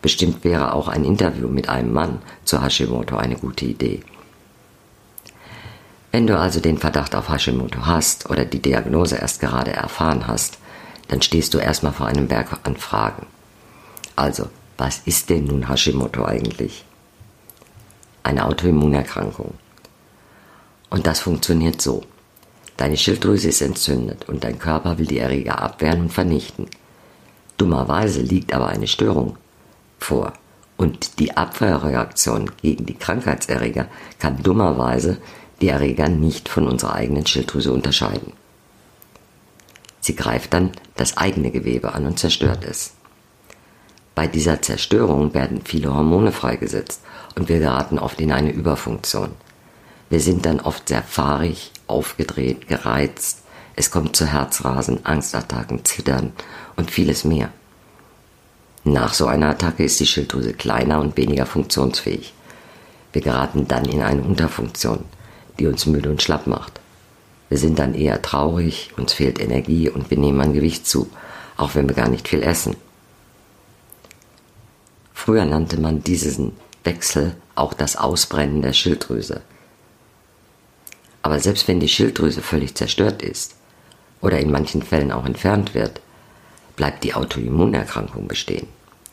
Bestimmt 0.00 0.44
wäre 0.44 0.72
auch 0.72 0.88
ein 0.88 1.04
Interview 1.04 1.48
mit 1.48 1.68
einem 1.68 1.92
Mann 1.92 2.22
zu 2.44 2.62
Hashimoto 2.62 3.16
eine 3.16 3.36
gute 3.36 3.64
Idee. 3.64 4.02
Wenn 6.14 6.28
du 6.28 6.38
also 6.38 6.60
den 6.60 6.78
Verdacht 6.78 7.16
auf 7.16 7.28
Hashimoto 7.28 7.86
hast 7.86 8.30
oder 8.30 8.44
die 8.44 8.62
Diagnose 8.62 9.16
erst 9.16 9.40
gerade 9.40 9.72
erfahren 9.72 10.28
hast, 10.28 10.58
dann 11.08 11.20
stehst 11.22 11.52
du 11.54 11.58
erstmal 11.58 11.92
vor 11.92 12.06
einem 12.06 12.28
Berg 12.28 12.56
an 12.62 12.76
Fragen. 12.76 13.26
Also, 14.14 14.48
was 14.78 15.00
ist 15.06 15.28
denn 15.28 15.46
nun 15.46 15.68
Hashimoto 15.68 16.24
eigentlich? 16.24 16.84
eine 18.22 18.46
Autoimmunerkrankung. 18.46 19.54
Und 20.88 21.04
das 21.08 21.18
funktioniert 21.18 21.82
so. 21.82 22.04
Deine 22.76 22.96
Schilddrüse 22.96 23.48
ist 23.48 23.60
entzündet 23.60 24.28
und 24.28 24.44
dein 24.44 24.60
Körper 24.60 24.98
will 24.98 25.06
die 25.06 25.18
Erreger 25.18 25.60
abwehren 25.60 26.02
und 26.02 26.12
vernichten. 26.12 26.68
Dummerweise 27.56 28.20
liegt 28.20 28.54
aber 28.54 28.68
eine 28.68 28.86
Störung 28.86 29.36
vor 29.98 30.32
und 30.76 31.18
die 31.18 31.36
Abwehrreaktion 31.36 32.52
gegen 32.62 32.86
die 32.86 32.94
Krankheitserreger 32.94 33.88
kann 34.20 34.44
dummerweise 34.44 35.18
die 35.60 35.68
Erreger 35.68 36.08
nicht 36.08 36.48
von 36.48 36.66
unserer 36.66 36.94
eigenen 36.94 37.26
Schilddrüse 37.26 37.72
unterscheiden. 37.72 38.32
Sie 40.00 40.14
greift 40.14 40.52
dann 40.52 40.72
das 40.96 41.16
eigene 41.16 41.50
Gewebe 41.50 41.94
an 41.94 42.06
und 42.06 42.18
zerstört 42.18 42.64
es. 42.64 42.94
Bei 44.14 44.26
dieser 44.26 44.62
Zerstörung 44.62 45.34
werden 45.34 45.62
viele 45.64 45.92
Hormone 45.94 46.30
freigesetzt 46.30 47.00
und 47.36 47.48
wir 47.48 47.58
geraten 47.58 47.98
oft 47.98 48.20
in 48.20 48.32
eine 48.32 48.52
Überfunktion. 48.52 49.30
Wir 50.10 50.20
sind 50.20 50.46
dann 50.46 50.60
oft 50.60 50.88
sehr 50.88 51.02
fahrig, 51.02 51.72
aufgedreht, 51.86 52.68
gereizt. 52.68 53.42
Es 53.76 53.90
kommt 53.90 54.14
zu 54.14 54.26
Herzrasen, 54.26 55.04
Angstattacken, 55.04 55.84
Zittern 55.84 56.32
und 56.76 56.90
vieles 56.90 57.24
mehr. 57.24 57.50
Nach 58.84 59.14
so 59.14 59.26
einer 59.26 59.48
Attacke 59.48 59.82
ist 59.84 59.98
die 59.98 60.06
Schilddrüse 60.06 60.52
kleiner 60.52 61.00
und 61.00 61.16
weniger 61.16 61.46
funktionsfähig. 61.46 62.34
Wir 63.12 63.22
geraten 63.22 63.66
dann 63.66 63.86
in 63.86 64.02
eine 64.02 64.22
Unterfunktion, 64.22 65.04
die 65.58 65.66
uns 65.66 65.86
müde 65.86 66.10
und 66.10 66.22
schlapp 66.22 66.46
macht. 66.46 66.80
Wir 67.48 67.58
sind 67.58 67.78
dann 67.78 67.94
eher 67.94 68.22
traurig, 68.22 68.90
uns 68.96 69.12
fehlt 69.12 69.40
Energie 69.40 69.88
und 69.88 70.10
wir 70.10 70.18
nehmen 70.18 70.40
an 70.40 70.52
Gewicht 70.54 70.86
zu, 70.86 71.08
auch 71.56 71.74
wenn 71.74 71.88
wir 71.88 71.94
gar 71.94 72.08
nicht 72.08 72.28
viel 72.28 72.42
essen. 72.42 72.76
Früher 75.12 75.44
nannte 75.44 75.80
man 75.80 76.02
diesen 76.02 76.52
Wechsel 76.82 77.36
auch 77.54 77.72
das 77.72 77.96
Ausbrennen 77.96 78.62
der 78.62 78.72
Schilddrüse. 78.72 79.42
Aber 81.22 81.40
selbst 81.40 81.68
wenn 81.68 81.80
die 81.80 81.88
Schilddrüse 81.88 82.42
völlig 82.42 82.74
zerstört 82.74 83.22
ist 83.22 83.54
oder 84.20 84.38
in 84.38 84.50
manchen 84.50 84.82
Fällen 84.82 85.12
auch 85.12 85.24
entfernt 85.24 85.74
wird, 85.74 86.00
bleibt 86.76 87.04
die 87.04 87.14
Autoimmunerkrankung 87.14 88.28
bestehen. 88.28 88.66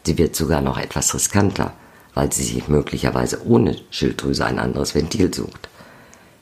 Sie 0.06 0.18
wird 0.18 0.36
sogar 0.36 0.62
noch 0.62 0.78
etwas 0.78 1.14
riskanter, 1.14 1.74
weil 2.14 2.34
sie 2.34 2.44
sich 2.44 2.68
möglicherweise 2.68 3.46
ohne 3.46 3.78
Schilddrüse 3.92 4.46
ein 4.46 4.60
anderes 4.60 4.96
Ventil 4.96 5.34
sucht. 5.34 5.70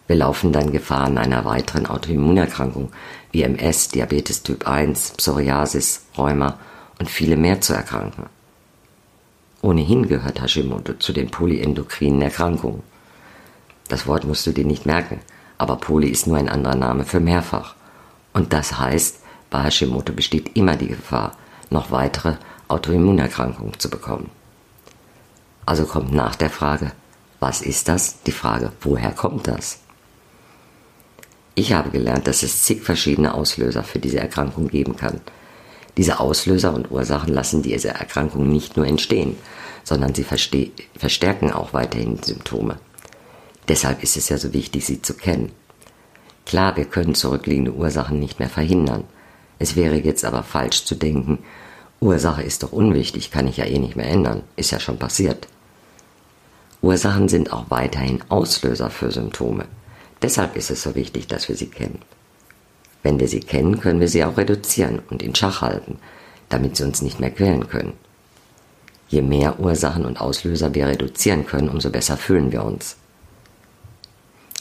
Wir 0.09 0.15
laufen 0.15 0.51
dann 0.51 0.71
Gefahr 0.71 1.03
an 1.03 1.19
einer 1.19 1.45
weiteren 1.45 1.85
Autoimmunerkrankung 1.85 2.91
wie 3.31 3.43
MS, 3.43 3.89
Diabetes 3.89 4.41
Typ 4.41 4.67
1, 4.67 5.11
Psoriasis, 5.11 6.07
Rheuma 6.17 6.57
und 6.97 7.11
viele 7.11 7.37
mehr 7.37 7.61
zu 7.61 7.73
erkranken. 7.73 8.25
Ohnehin 9.61 10.07
gehört 10.07 10.41
Hashimoto 10.41 10.93
zu 10.93 11.13
den 11.13 11.29
polyendokrinen 11.29 12.23
Erkrankungen. 12.23 12.81
Das 13.87 14.07
Wort 14.07 14.23
musst 14.23 14.47
du 14.47 14.51
dir 14.51 14.65
nicht 14.65 14.87
merken, 14.87 15.19
aber 15.59 15.75
Poly 15.75 16.09
ist 16.09 16.25
nur 16.25 16.37
ein 16.37 16.49
anderer 16.49 16.75
Name 16.75 17.05
für 17.05 17.19
mehrfach. 17.19 17.75
Und 18.33 18.51
das 18.51 18.79
heißt, 18.79 19.19
bei 19.51 19.61
Hashimoto 19.61 20.11
besteht 20.11 20.57
immer 20.57 20.75
die 20.75 20.87
Gefahr, 20.87 21.33
noch 21.69 21.91
weitere 21.91 22.37
Autoimmunerkrankungen 22.67 23.77
zu 23.77 23.91
bekommen. 23.91 24.31
Also 25.67 25.85
kommt 25.85 26.11
nach 26.11 26.33
der 26.33 26.49
Frage, 26.49 26.93
was 27.39 27.61
ist 27.61 27.87
das? 27.87 28.23
Die 28.23 28.31
Frage, 28.31 28.71
woher 28.81 29.11
kommt 29.11 29.47
das? 29.47 29.81
Ich 31.59 31.73
habe 31.73 31.89
gelernt, 31.89 32.25
dass 32.25 32.41
es 32.41 32.63
zig 32.63 32.83
verschiedene 32.83 33.33
Auslöser 33.33 33.83
für 33.83 33.99
diese 33.99 34.17
Erkrankung 34.17 34.69
geben 34.69 34.95
kann. 34.95 35.19
Diese 35.97 36.21
Auslöser 36.21 36.73
und 36.73 36.89
Ursachen 36.89 37.33
lassen 37.33 37.61
diese 37.61 37.89
Erkrankung 37.89 38.47
nicht 38.47 38.77
nur 38.77 38.87
entstehen, 38.87 39.35
sondern 39.83 40.15
sie 40.15 40.23
verstärken 40.23 41.51
auch 41.51 41.73
weiterhin 41.73 42.15
die 42.15 42.23
Symptome. 42.23 42.79
Deshalb 43.67 44.01
ist 44.03 44.15
es 44.15 44.29
ja 44.29 44.37
so 44.37 44.53
wichtig, 44.53 44.85
sie 44.85 45.01
zu 45.01 45.15
kennen. 45.15 45.51
Klar, 46.45 46.77
wir 46.77 46.85
können 46.85 47.13
zurückliegende 47.13 47.73
Ursachen 47.73 48.21
nicht 48.21 48.39
mehr 48.39 48.47
verhindern. 48.47 49.03
Es 49.59 49.75
wäre 49.75 49.97
jetzt 49.97 50.23
aber 50.23 50.43
falsch 50.43 50.85
zu 50.85 50.95
denken, 50.95 51.39
Ursache 51.99 52.41
ist 52.41 52.63
doch 52.63 52.71
unwichtig, 52.71 53.31
kann 53.31 53.49
ich 53.49 53.57
ja 53.57 53.65
eh 53.65 53.79
nicht 53.79 53.97
mehr 53.97 54.07
ändern, 54.07 54.43
ist 54.55 54.71
ja 54.71 54.79
schon 54.79 54.97
passiert. 54.97 55.49
Ursachen 56.81 57.27
sind 57.27 57.51
auch 57.51 57.65
weiterhin 57.67 58.23
Auslöser 58.29 58.89
für 58.89 59.11
Symptome. 59.11 59.65
Deshalb 60.21 60.55
ist 60.55 60.69
es 60.69 60.83
so 60.83 60.95
wichtig, 60.95 61.27
dass 61.27 61.47
wir 61.47 61.55
sie 61.55 61.67
kennen. 61.67 61.99
Wenn 63.03 63.19
wir 63.19 63.27
sie 63.27 63.39
kennen, 63.39 63.79
können 63.79 64.01
wir 64.01 64.09
sie 64.09 64.23
auch 64.23 64.37
reduzieren 64.37 64.99
und 65.09 65.23
in 65.23 65.33
Schach 65.33 65.61
halten, 65.61 65.99
damit 66.49 66.75
sie 66.75 66.83
uns 66.83 67.01
nicht 67.01 67.19
mehr 67.19 67.31
quälen 67.31 67.69
können. 67.69 67.93
Je 69.07 69.21
mehr 69.21 69.59
Ursachen 69.59 70.05
und 70.05 70.19
Auslöser 70.19 70.73
wir 70.75 70.87
reduzieren 70.87 71.45
können, 71.45 71.69
umso 71.69 71.89
besser 71.89 72.17
fühlen 72.17 72.51
wir 72.51 72.63
uns. 72.63 72.97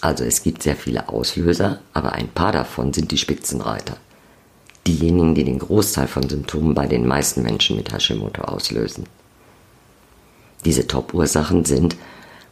Also 0.00 0.24
es 0.24 0.42
gibt 0.42 0.62
sehr 0.62 0.76
viele 0.76 1.08
Auslöser, 1.08 1.80
aber 1.92 2.12
ein 2.12 2.28
paar 2.28 2.52
davon 2.52 2.92
sind 2.92 3.10
die 3.10 3.18
Spitzenreiter. 3.18 3.96
Diejenigen, 4.86 5.34
die 5.34 5.44
den 5.44 5.58
Großteil 5.58 6.06
von 6.06 6.28
Symptomen 6.28 6.74
bei 6.74 6.86
den 6.86 7.06
meisten 7.06 7.42
Menschen 7.42 7.76
mit 7.76 7.92
Hashimoto 7.92 8.42
auslösen. 8.42 9.04
Diese 10.64 10.86
Top-Ursachen 10.86 11.64
sind 11.64 11.96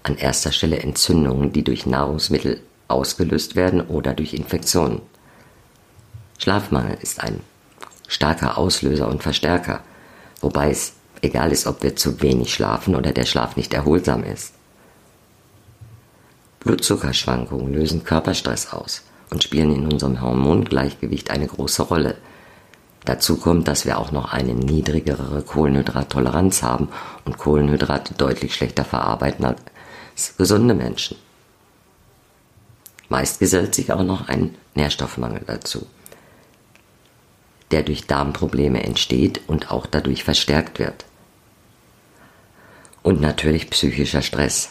an 0.02 0.16
erster 0.16 0.52
Stelle 0.52 0.80
Entzündungen, 0.80 1.52
die 1.52 1.64
durch 1.64 1.86
Nahrungsmittel 1.86 2.60
ausgelöst 2.88 3.56
werden 3.56 3.80
oder 3.80 4.14
durch 4.14 4.34
Infektionen. 4.34 5.02
Schlafmangel 6.38 6.98
ist 7.00 7.22
ein 7.22 7.40
starker 8.08 8.58
Auslöser 8.58 9.08
und 9.08 9.22
Verstärker, 9.22 9.80
wobei 10.40 10.70
es 10.70 10.92
egal 11.22 11.52
ist, 11.52 11.66
ob 11.66 11.82
wir 11.82 11.96
zu 11.96 12.20
wenig 12.22 12.52
schlafen 12.52 12.94
oder 12.94 13.12
der 13.12 13.24
Schlaf 13.24 13.56
nicht 13.56 13.74
erholsam 13.74 14.22
ist. 14.22 14.54
Blutzuckerschwankungen 16.60 17.72
lösen 17.72 18.04
Körperstress 18.04 18.72
aus 18.72 19.02
und 19.30 19.42
spielen 19.42 19.74
in 19.74 19.86
unserem 19.86 20.20
Hormongleichgewicht 20.20 21.30
eine 21.30 21.46
große 21.46 21.82
Rolle. 21.82 22.16
Dazu 23.04 23.36
kommt, 23.36 23.68
dass 23.68 23.86
wir 23.86 23.98
auch 23.98 24.10
noch 24.10 24.32
eine 24.32 24.52
niedrigere 24.52 25.42
Kohlenhydrattoleranz 25.42 26.62
haben 26.64 26.88
und 27.24 27.38
Kohlenhydrate 27.38 28.14
deutlich 28.14 28.54
schlechter 28.54 28.84
verarbeiten 28.84 29.44
als 29.44 30.36
gesunde 30.36 30.74
Menschen. 30.74 31.16
Meist 33.08 33.38
gesellt 33.38 33.74
sich 33.74 33.92
auch 33.92 34.02
noch 34.02 34.28
ein 34.28 34.54
Nährstoffmangel 34.74 35.42
dazu, 35.46 35.86
der 37.70 37.82
durch 37.82 38.06
Darmprobleme 38.06 38.82
entsteht 38.82 39.40
und 39.46 39.70
auch 39.70 39.86
dadurch 39.86 40.24
verstärkt 40.24 40.78
wird. 40.78 41.04
Und 43.02 43.20
natürlich 43.20 43.70
psychischer 43.70 44.22
Stress. 44.22 44.70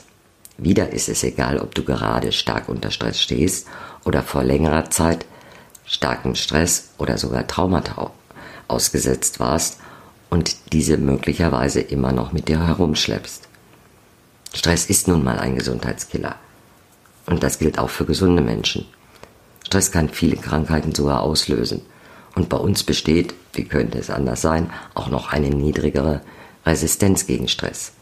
Wieder 0.58 0.92
ist 0.92 1.10
es 1.10 1.24
egal, 1.24 1.60
ob 1.60 1.76
du 1.76 1.84
gerade 1.84 2.32
stark 2.32 2.70
unter 2.70 2.92
Stress 2.92 3.22
stehst 3.22 3.68
oder 4.04 4.24
vor 4.24 4.44
längerer 4.44 4.90
Zeit 4.90 5.26
starken 5.86 6.36
Stress 6.36 6.90
oder 6.98 7.18
sogar 7.18 7.48
Traumata 7.48 8.12
ausgesetzt 8.68 9.40
warst 9.40 9.80
und 10.30 10.74
diese 10.74 10.98
möglicherweise 10.98 11.82
immer 11.82 12.12
noch 12.12 12.34
mit 12.34 12.48
dir 12.48 12.66
herumschleppst. 12.66 13.48
Stress 14.54 14.86
ist 14.86 15.08
nun 15.08 15.24
mal 15.24 15.40
ein 15.40 15.56
Gesundheitskiller. 15.56 16.36
Und 17.26 17.44
das 17.44 17.60
gilt 17.60 17.80
auch 17.80 17.90
für 17.90 18.06
gesunde 18.06 18.42
Menschen. 18.42 18.86
Stress 19.66 19.92
kann 19.92 20.10
viele 20.10 20.38
Krankheiten 20.38 20.94
sogar 20.94 21.22
auslösen. 21.22 21.82
Und 22.36 22.50
bei 22.50 22.58
uns 22.58 22.84
besteht, 22.84 23.34
wie 23.54 23.66
könnte 23.66 23.98
es 23.98 24.10
anders 24.10 24.42
sein, 24.42 24.70
auch 24.94 25.10
noch 25.10 25.32
eine 25.32 25.50
niedrigere 25.50 26.22
Resistenz 26.66 27.26
gegen 27.26 27.48
Stress. 27.48 27.94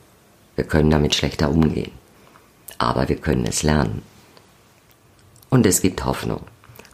Wir 0.56 0.66
können 0.66 0.90
damit 0.90 1.16
schlechter 1.16 1.50
umgehen. 1.50 1.92
Aber 2.78 3.08
wir 3.08 3.18
können 3.18 3.46
es 3.46 3.64
lernen. 3.64 4.02
Und 5.50 5.66
es 5.66 5.82
gibt 5.82 6.04
Hoffnung. 6.04 6.42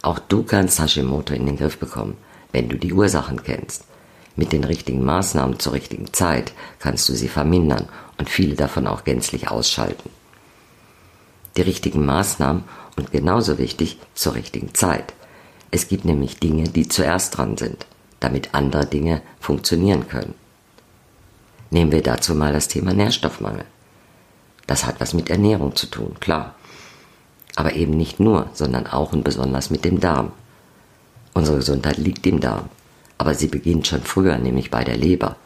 Auch 0.02 0.18
du 0.18 0.42
kannst 0.42 0.80
Hashimoto 0.80 1.34
in 1.34 1.46
den 1.46 1.56
Griff 1.56 1.78
bekommen, 1.78 2.16
wenn 2.52 2.68
du 2.68 2.76
die 2.76 2.92
Ursachen 2.92 3.42
kennst. 3.42 3.84
Mit 4.36 4.52
den 4.52 4.64
richtigen 4.64 5.04
Maßnahmen 5.04 5.58
zur 5.58 5.72
richtigen 5.72 6.12
Zeit 6.12 6.52
kannst 6.78 7.08
du 7.08 7.14
sie 7.14 7.28
vermindern 7.28 7.88
und 8.18 8.30
viele 8.30 8.54
davon 8.54 8.86
auch 8.86 9.04
gänzlich 9.04 9.50
ausschalten. 9.50 10.10
Die 11.56 11.62
richtigen 11.62 12.04
Maßnahmen 12.06 12.64
und 12.96 13.12
genauso 13.12 13.58
wichtig 13.58 13.98
zur 14.14 14.34
richtigen 14.34 14.74
Zeit. 14.74 15.14
Es 15.70 15.88
gibt 15.88 16.04
nämlich 16.04 16.38
Dinge, 16.38 16.64
die 16.64 16.88
zuerst 16.88 17.36
dran 17.36 17.56
sind, 17.56 17.86
damit 18.18 18.54
andere 18.54 18.86
Dinge 18.86 19.22
funktionieren 19.38 20.08
können. 20.08 20.34
Nehmen 21.70 21.92
wir 21.92 22.02
dazu 22.02 22.34
mal 22.34 22.52
das 22.52 22.68
Thema 22.68 22.92
Nährstoffmangel. 22.92 23.64
Das 24.66 24.86
hat 24.86 25.00
was 25.00 25.14
mit 25.14 25.30
Ernährung 25.30 25.74
zu 25.76 25.86
tun, 25.86 26.16
klar. 26.20 26.54
Aber 27.56 27.74
eben 27.74 27.96
nicht 27.96 28.20
nur, 28.20 28.48
sondern 28.54 28.86
auch 28.86 29.12
und 29.12 29.24
besonders 29.24 29.70
mit 29.70 29.84
dem 29.84 30.00
Darm. 30.00 30.32
Unsere 31.32 31.58
Gesundheit 31.58 31.98
liegt 31.98 32.26
im 32.26 32.40
Darm, 32.40 32.68
aber 33.18 33.34
sie 33.34 33.46
beginnt 33.46 33.86
schon 33.86 34.02
früher, 34.02 34.38
nämlich 34.38 34.70
bei 34.70 34.82
der 34.82 34.96
Leber. 34.96 35.36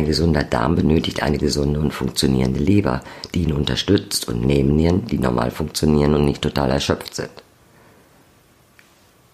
Ein 0.00 0.06
gesunder 0.06 0.44
Darm 0.44 0.76
benötigt 0.76 1.22
eine 1.22 1.36
gesunde 1.36 1.78
und 1.78 1.92
funktionierende 1.92 2.58
Leber, 2.58 3.02
die 3.34 3.42
ihn 3.42 3.52
unterstützt 3.52 4.28
und 4.28 4.46
Nebennieren, 4.46 5.04
die 5.04 5.18
normal 5.18 5.50
funktionieren 5.50 6.14
und 6.14 6.24
nicht 6.24 6.40
total 6.40 6.70
erschöpft 6.70 7.14
sind. 7.14 7.28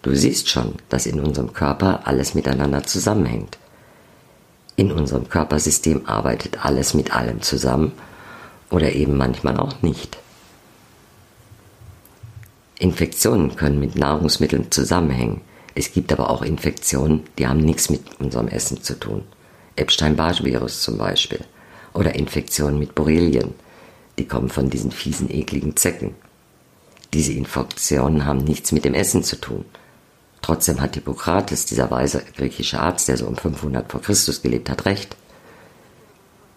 Du 0.02 0.12
siehst 0.16 0.48
schon, 0.48 0.74
dass 0.88 1.06
in 1.06 1.20
unserem 1.20 1.52
Körper 1.52 2.00
alles 2.08 2.34
miteinander 2.34 2.82
zusammenhängt. 2.82 3.58
In 4.74 4.90
unserem 4.90 5.28
Körpersystem 5.28 6.04
arbeitet 6.06 6.64
alles 6.64 6.94
mit 6.94 7.14
allem 7.14 7.42
zusammen 7.42 7.92
oder 8.68 8.90
eben 8.90 9.16
manchmal 9.16 9.58
auch 9.58 9.82
nicht. 9.82 10.18
Infektionen 12.80 13.54
können 13.54 13.78
mit 13.78 13.94
Nahrungsmitteln 13.94 14.72
zusammenhängen. 14.72 15.42
Es 15.76 15.92
gibt 15.92 16.12
aber 16.12 16.28
auch 16.28 16.42
Infektionen, 16.42 17.22
die 17.38 17.46
haben 17.46 17.60
nichts 17.60 17.88
mit 17.88 18.02
unserem 18.18 18.48
Essen 18.48 18.82
zu 18.82 18.98
tun. 18.98 19.22
Epstein-Barr-Virus 19.76 20.82
zum 20.82 20.98
Beispiel. 20.98 21.40
Oder 21.94 22.14
Infektionen 22.14 22.78
mit 22.78 22.94
Borrelien. 22.94 23.54
Die 24.18 24.26
kommen 24.26 24.48
von 24.48 24.70
diesen 24.70 24.90
fiesen, 24.90 25.30
ekligen 25.30 25.76
Zecken. 25.76 26.14
Diese 27.14 27.32
Infektionen 27.32 28.26
haben 28.26 28.38
nichts 28.38 28.72
mit 28.72 28.84
dem 28.84 28.94
Essen 28.94 29.22
zu 29.22 29.36
tun. 29.40 29.64
Trotzdem 30.42 30.80
hat 30.80 30.94
Hippokrates, 30.94 31.66
dieser 31.66 31.90
weise 31.90 32.22
griechische 32.36 32.80
Arzt, 32.80 33.08
der 33.08 33.16
so 33.16 33.26
um 33.26 33.36
500 33.36 33.90
vor 33.90 34.02
Christus 34.02 34.42
gelebt 34.42 34.70
hat, 34.70 34.86
recht. 34.86 35.16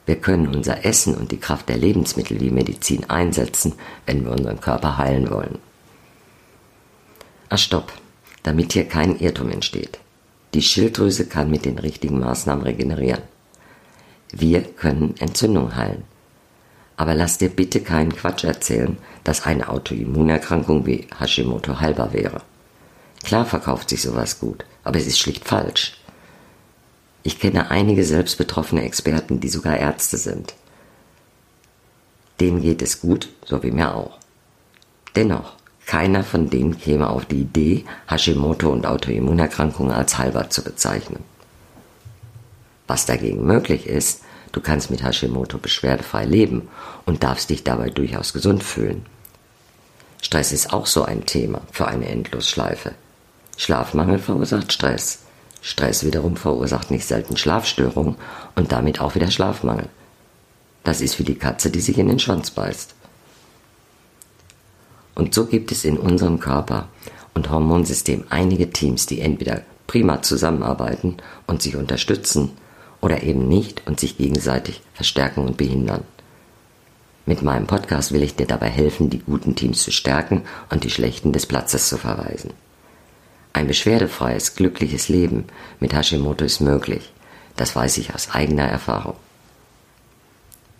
Wir 0.06 0.16
können 0.16 0.54
unser 0.56 0.86
Essen 0.86 1.16
und 1.16 1.32
die 1.32 1.40
Kraft 1.40 1.70
der 1.70 1.78
Lebensmittel 1.78 2.40
wie 2.40 2.50
Medizin 2.50 3.10
einsetzen, 3.10 3.74
wenn 4.06 4.26
wir 4.26 4.32
unseren 4.32 4.60
Körper 4.60 4.98
heilen 4.98 5.30
wollen. 5.30 5.60
Ah, 7.50 7.58
stopp, 7.58 7.94
damit 8.44 8.74
hier 8.74 8.88
kein 8.88 9.20
Irrtum 9.20 9.50
entsteht. 9.50 10.00
Die 10.54 10.62
Schilddrüse 10.62 11.28
kann 11.28 11.52
mit 11.52 11.66
den 11.66 11.78
richtigen 11.78 12.20
Maßnahmen 12.20 12.64
regenerieren. 12.64 13.22
Wir 14.32 14.64
können 14.64 15.16
Entzündung 15.20 15.76
heilen. 15.76 16.04
Aber 16.98 17.14
lass 17.14 17.38
dir 17.38 17.50
bitte 17.50 17.82
keinen 17.82 18.16
Quatsch 18.16 18.44
erzählen, 18.44 18.98
dass 19.24 19.46
eine 19.46 19.70
Autoimmunerkrankung 19.70 20.86
wie 20.86 21.08
Hashimoto 21.18 21.80
heilbar 21.80 22.14
wäre. 22.14 22.42
Klar 23.24 23.46
verkauft 23.46 23.90
sich 23.90 24.02
sowas 24.02 24.40
gut, 24.40 24.66
aber 24.84 24.98
es 24.98 25.08
ist 25.08 25.20
schlicht 25.20 25.48
falsch. 25.48 26.00
Ich 27.24 27.40
kenne 27.40 27.70
einige 27.70 28.04
selbstbetroffene 28.04 28.84
Experten, 28.84 29.40
die 29.40 29.50
sogar 29.50 29.78
Ärzte 29.78 30.18
sind. 30.18 30.56
Denen 32.40 32.62
geht 32.62 32.82
es 32.82 33.02
gut, 33.02 33.30
so 33.46 33.62
wie 33.64 33.72
mir 33.72 33.94
auch. 33.94 34.18
Dennoch, 35.16 35.54
keiner 35.90 36.24
von 36.24 36.52
denen 36.52 36.78
käme 36.78 37.10
auf 37.10 37.26
die 37.26 37.42
Idee, 37.42 37.84
Hashimoto 38.08 38.70
und 38.70 38.86
Autoimmunerkrankungen 38.86 39.92
als 39.92 40.20
heilbar 40.20 40.52
zu 40.52 40.64
bezeichnen. 40.64 41.24
Was 42.86 43.08
dagegen 43.08 43.44
möglich 43.44 43.88
ist, 43.88 44.22
du 44.52 44.62
kannst 44.62 44.92
mit 44.92 45.02
Hashimoto 45.02 45.58
beschwerdefrei 45.58 46.26
leben 46.26 46.68
und 47.08 47.24
darfst 47.24 47.50
dich 47.50 47.64
dabei 47.64 47.90
durchaus 47.90 48.34
gesund 48.34 48.64
fühlen. 48.64 49.08
Stress 50.22 50.52
ist 50.52 50.74
auch 50.74 50.86
so 50.86 51.06
ein 51.06 51.26
Thema 51.26 51.62
für 51.72 51.88
eine 51.88 52.08
Endlosschleife. 52.08 52.92
Schlafmangel 53.58 54.20
verursacht 54.20 54.72
Stress. 54.72 55.22
Stress 55.60 56.06
wiederum 56.06 56.38
verursacht 56.38 56.92
nicht 56.92 57.08
selten 57.08 57.36
Schlafstörungen 57.36 58.16
und 58.54 58.72
damit 58.72 59.02
auch 59.02 59.16
wieder 59.16 59.32
Schlafmangel. 59.32 59.90
Das 60.84 61.02
ist 61.02 61.18
wie 61.18 61.24
die 61.24 61.40
Katze, 61.40 61.72
die 61.72 61.82
sich 61.82 61.98
in 61.98 62.10
den 62.10 62.20
Schwanz 62.20 62.52
beißt. 62.52 62.94
Und 65.20 65.34
so 65.34 65.48
gibt 65.48 65.74
es 65.74 65.84
in 65.84 65.98
unserem 65.98 66.40
Körper 66.40 66.88
und 67.34 67.50
Hormonsystem 67.50 68.24
einige 68.30 68.70
Teams, 68.70 69.06
die 69.06 69.20
entweder 69.20 69.64
prima 69.86 70.22
zusammenarbeiten 70.22 71.18
und 71.46 71.62
sich 71.62 71.76
unterstützen 71.76 72.52
oder 73.02 73.22
eben 73.22 73.46
nicht 73.50 73.86
und 73.86 74.00
sich 74.00 74.18
gegenseitig 74.18 74.82
verstärken 74.94 75.46
und 75.46 75.58
behindern. 75.58 76.06
Mit 77.26 77.42
meinem 77.42 77.68
Podcast 77.68 78.14
will 78.14 78.24
ich 78.24 78.38
dir 78.38 78.48
dabei 78.48 78.70
helfen, 78.70 79.10
die 79.10 79.20
guten 79.20 79.58
Teams 79.58 79.84
zu 79.84 79.92
stärken 79.92 80.44
und 80.70 80.86
die 80.86 80.90
schlechten 80.90 81.34
des 81.34 81.46
Platzes 81.46 81.90
zu 81.90 81.98
verweisen. 81.98 82.54
Ein 83.52 83.68
beschwerdefreies, 83.68 84.56
glückliches 84.56 85.10
Leben 85.10 85.48
mit 85.82 85.94
Hashimoto 85.94 86.46
ist 86.46 86.62
möglich. 86.62 87.12
Das 87.58 87.76
weiß 87.76 87.98
ich 87.98 88.16
aus 88.16 88.30
eigener 88.32 88.70
Erfahrung. 88.70 89.18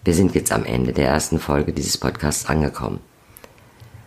Wir 0.06 0.14
sind 0.14 0.34
jetzt 0.34 0.54
am 0.54 0.64
Ende 0.64 0.94
der 0.94 1.10
ersten 1.10 1.42
Folge 1.42 1.74
dieses 1.74 1.98
Podcasts 1.98 2.46
angekommen. 2.46 3.02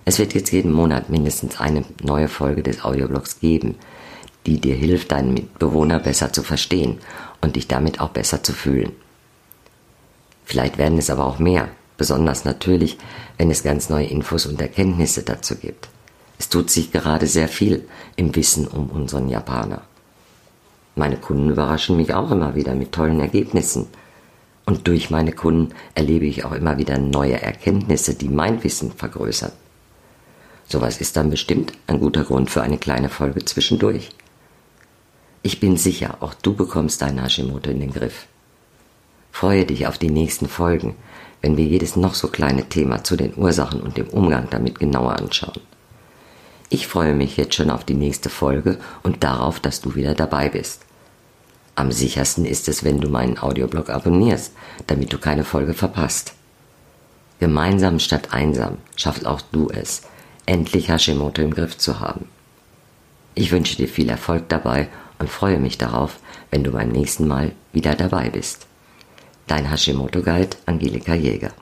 Es 0.05 0.19
wird 0.19 0.35
jetzt 0.35 0.51
jeden 0.51 0.73
Monat 0.73 1.11
mindestens 1.11 1.61
eine 1.61 1.85
neue 2.03 2.29
Folge 2.29 2.63
des 2.63 2.85
Audioblogs 2.85 3.41
geben, 3.41 3.77
die 4.47 4.61
dir 4.61 4.75
hilft, 4.75 5.13
deinen 5.13 5.35
Mitbewohner 5.35 6.01
besser 6.01 6.33
zu 6.33 6.43
verstehen 6.43 6.99
und 7.41 7.57
dich 7.57 7.69
damit 7.69 8.01
auch 8.01 8.11
besser 8.11 8.43
zu 8.43 8.53
fühlen. 8.53 8.93
Vielleicht 10.45 10.79
werden 10.79 10.99
es 10.99 11.11
aber 11.11 11.25
auch 11.25 11.39
mehr, 11.39 11.69
besonders 11.97 12.45
natürlich, 12.45 12.99
wenn 13.39 13.51
es 13.51 13.63
ganz 13.63 13.89
neue 13.89 14.07
Infos 14.07 14.47
und 14.47 14.61
Erkenntnisse 14.61 15.23
dazu 15.23 15.55
gibt. 15.55 15.89
Es 16.39 16.49
tut 16.49 16.71
sich 16.71 16.91
gerade 16.91 17.29
sehr 17.29 17.47
viel 17.47 17.85
im 18.17 18.35
Wissen 18.35 18.67
um 18.67 18.91
unseren 18.91 19.29
Japaner. 19.29 19.83
Meine 20.97 21.17
Kunden 21.17 21.51
überraschen 21.51 21.97
mich 21.97 22.13
auch 22.13 22.31
immer 22.33 22.57
wieder 22.57 22.75
mit 22.75 22.93
tollen 22.93 23.21
Ergebnissen. 23.21 23.87
Und 24.67 24.89
durch 24.89 25.11
meine 25.11 25.33
Kunden 25.33 25.73
erlebe 25.95 26.27
ich 26.27 26.45
auch 26.45 26.53
immer 26.53 26.77
wieder 26.79 26.99
neue 26.99 27.41
Erkenntnisse, 27.41 28.15
die 28.15 28.29
mein 28.29 28.63
Wissen 28.63 28.93
vergrößern. 28.93 29.53
Sowas 30.73 31.03
ist 31.03 31.19
dann 31.19 31.29
bestimmt 31.29 31.75
ein 31.87 32.01
guter 32.01 32.25
Grund 32.25 32.49
für 32.49 32.63
eine 32.63 32.79
kleine 32.79 33.11
Folge 33.11 33.45
zwischendurch. 33.45 34.09
Ich 35.43 35.61
bin 35.61 35.77
sicher, 35.77 36.17
auch 36.21 36.33
du 36.33 36.55
bekommst 36.55 37.03
dein 37.03 37.23
Hashimoto 37.23 37.69
in 37.69 37.81
den 37.81 37.93
Griff. 37.93 38.27
Freue 39.31 39.67
dich 39.67 39.87
auf 39.87 39.99
die 39.99 40.09
nächsten 40.09 40.49
Folgen, 40.49 40.97
wenn 41.43 41.59
wir 41.59 41.67
jedes 41.67 41.95
noch 41.97 42.15
so 42.15 42.29
kleine 42.29 42.71
Thema 42.71 43.05
zu 43.05 43.17
den 43.17 43.37
Ursachen 43.37 43.83
und 43.83 43.99
dem 43.99 44.09
Umgang 44.09 44.49
damit 44.49 44.79
genauer 44.79 45.17
anschauen. 45.17 45.61
Ich 46.71 46.87
freue 46.87 47.15
mich 47.15 47.37
jetzt 47.37 47.55
schon 47.55 47.69
auf 47.69 47.85
die 47.85 47.93
nächste 47.93 48.31
Folge 48.31 48.79
und 49.03 49.23
darauf, 49.25 49.61
dass 49.61 49.83
du 49.83 49.95
wieder 49.95 50.15
dabei 50.15 50.49
bist. 50.49 50.87
Am 51.75 51.93
sichersten 51.93 52.47
ist 52.47 52.67
es, 52.67 52.83
wenn 52.83 52.99
du 52.99 53.11
meinen 53.11 53.37
Audioblog 53.37 53.91
abonnierst, 53.91 54.55
damit 54.87 55.13
du 55.13 55.19
keine 55.19 55.45
Folge 55.45 55.75
verpasst. 55.75 56.33
Gemeinsam 57.41 57.99
statt 57.99 58.29
einsam 58.33 58.79
schaffst 58.97 59.27
auch 59.27 59.43
du 59.43 59.69
es, 59.69 60.05
endlich 60.47 60.89
Hashimoto 60.89 61.43
im 61.43 61.55
Griff 61.55 61.79
zu 61.79 62.01
haben. 62.01 62.27
Ich 63.35 63.53
wünsche 63.53 63.77
dir 63.77 63.89
viel 63.89 64.11
Erfolg 64.11 64.49
dabei 64.49 64.89
und 65.19 65.31
freue 65.31 65.59
mich 65.59 65.79
darauf, 65.79 66.19
wenn 66.51 66.65
du 66.65 66.73
beim 66.73 66.91
nächsten 66.91 67.27
Mal 67.27 67.53
wieder 67.73 67.95
dabei 67.95 68.29
bist. 68.29 68.67
Dein 69.47 69.71
Hashimoto 69.71 70.23
Guide 70.23 70.57
Angelika 70.67 71.15
Jäger. 71.15 71.53